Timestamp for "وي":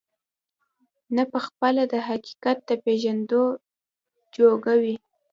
4.81-4.95